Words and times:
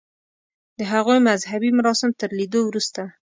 د 0.77 0.79
هغوی 0.91 1.19
مذهبي 1.29 1.69
مراسم 1.77 2.09
تر 2.19 2.29
لیدو 2.37 2.59
وروسته. 2.65 3.01